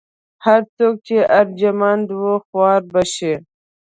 [0.45, 3.33] هر څوک چې ارجمند و خوار به شي.